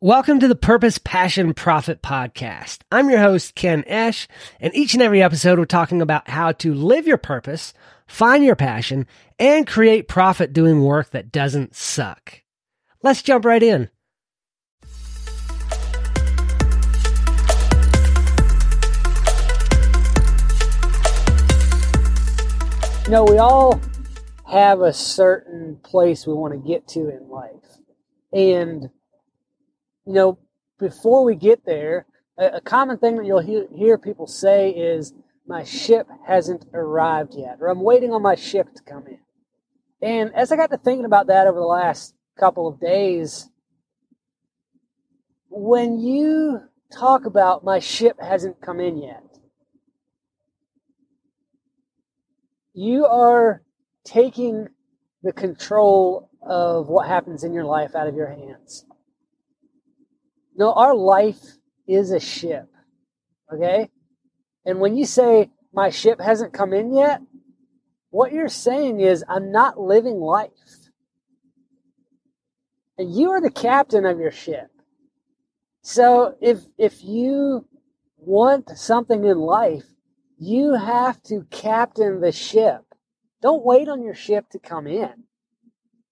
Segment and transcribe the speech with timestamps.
[0.00, 2.80] Welcome to the Purpose, Passion, Profit podcast.
[2.90, 4.26] I'm your host, Ken Esch,
[4.60, 7.72] and each and every episode we're talking about how to live your purpose,
[8.06, 9.06] find your passion,
[9.38, 12.42] and create profit doing work that doesn't suck.
[13.02, 13.88] Let's jump right in.
[23.04, 23.80] You know, we all
[24.50, 27.78] have a certain place we want to get to in life.
[28.32, 28.90] And
[30.06, 30.38] you know,
[30.78, 32.06] before we get there,
[32.38, 35.12] a, a common thing that you'll hear, hear people say is,
[35.46, 39.18] my ship hasn't arrived yet, or I'm waiting on my ship to come in.
[40.00, 43.48] And as I got to thinking about that over the last couple of days,
[45.50, 46.60] when you
[46.92, 49.22] talk about my ship hasn't come in yet,
[52.72, 53.62] you are
[54.04, 54.68] taking
[55.22, 58.84] the control of what happens in your life out of your hands.
[60.54, 61.42] No, our life
[61.86, 62.68] is a ship.
[63.52, 63.88] Okay?
[64.64, 67.20] And when you say, my ship hasn't come in yet,
[68.10, 70.50] what you're saying is, I'm not living life.
[72.96, 74.70] And you are the captain of your ship.
[75.82, 77.66] So if, if you
[78.16, 79.84] want something in life,
[80.38, 82.82] you have to captain the ship.
[83.42, 85.24] Don't wait on your ship to come in.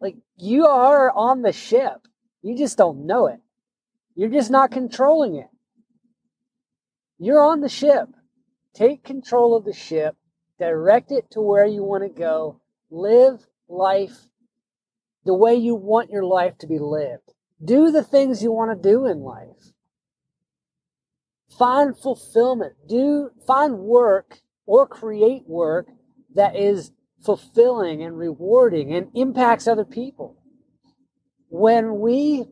[0.00, 2.08] Like you are on the ship.
[2.42, 3.40] You just don't know it.
[4.14, 5.48] You're just not controlling it.
[7.18, 8.08] You're on the ship.
[8.74, 10.16] Take control of the ship,
[10.58, 14.16] direct it to where you want to go, live life
[15.24, 17.34] the way you want your life to be lived.
[17.62, 19.72] Do the things you want to do in life.
[21.58, 22.74] Find fulfillment.
[22.88, 25.88] Do find work or create work
[26.34, 30.36] that is fulfilling and rewarding and impacts other people.
[31.48, 32.46] When we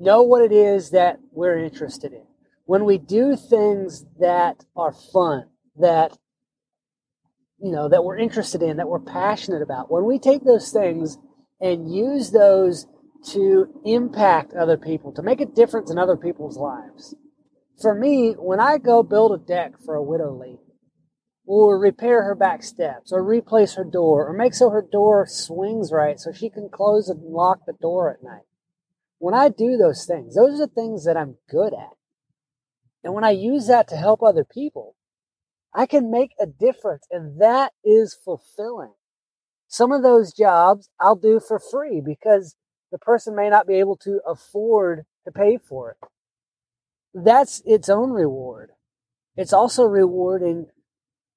[0.00, 2.24] know what it is that we're interested in.
[2.64, 6.16] When we do things that are fun, that
[7.62, 11.18] you know, that we're interested in, that we're passionate about, when we take those things
[11.60, 12.86] and use those
[13.26, 17.14] to impact other people, to make a difference in other people's lives.
[17.80, 20.58] For me, when I go build a deck for a widow lady,
[21.46, 25.92] or repair her back steps, or replace her door, or make so her door swings
[25.92, 28.44] right so she can close and lock the door at night,
[29.20, 31.94] when I do those things, those are the things that I'm good at.
[33.04, 34.96] And when I use that to help other people,
[35.74, 38.94] I can make a difference and that is fulfilling.
[39.68, 42.56] Some of those jobs I'll do for free because
[42.90, 46.08] the person may not be able to afford to pay for it.
[47.12, 48.70] That's its own reward.
[49.36, 50.66] It's also rewarding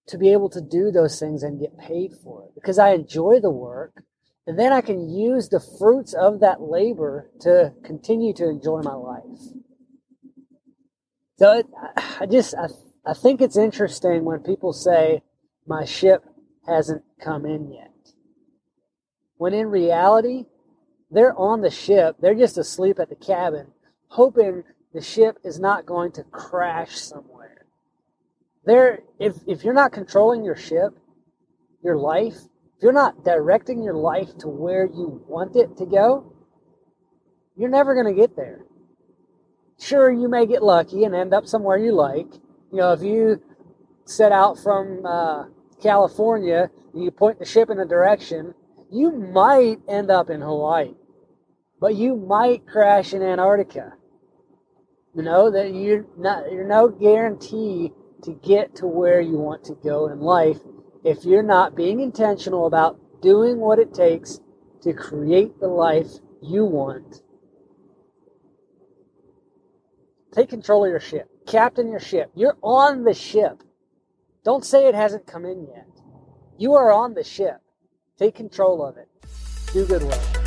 [0.07, 3.39] to be able to do those things and get paid for it because I enjoy
[3.41, 4.03] the work
[4.45, 8.93] and then I can use the fruits of that labor to continue to enjoy my
[8.93, 9.39] life.
[11.37, 11.67] So it,
[12.19, 12.67] I just, I,
[13.05, 15.23] I think it's interesting when people say,
[15.65, 16.23] my ship
[16.67, 17.91] hasn't come in yet.
[19.37, 20.45] When in reality,
[21.09, 23.67] they're on the ship, they're just asleep at the cabin,
[24.07, 27.65] hoping the ship is not going to crash somewhere.
[28.65, 30.97] There, if, if you're not controlling your ship,
[31.83, 32.37] your life,
[32.83, 36.33] you're not directing your life to where you want it to go,
[37.55, 38.65] you're never going to get there.
[39.79, 42.27] Sure, you may get lucky and end up somewhere you like.
[42.71, 43.41] You know, if you
[44.05, 45.45] set out from uh,
[45.81, 48.53] California and you point the ship in a direction,
[48.91, 50.93] you might end up in Hawaii,
[51.79, 53.93] but you might crash in Antarctica.
[55.15, 57.93] You know that you're not you're no guarantee
[58.23, 60.59] to get to where you want to go in life
[61.03, 64.39] if you're not being intentional about doing what it takes
[64.81, 67.21] to create the life you want.
[70.33, 71.29] Take control of your ship.
[71.45, 72.31] Captain your ship.
[72.35, 73.63] You're on the ship.
[74.43, 75.87] Don't say it hasn't come in yet.
[76.57, 77.61] You are on the ship.
[78.17, 79.09] Take control of it.
[79.73, 80.42] Do good work.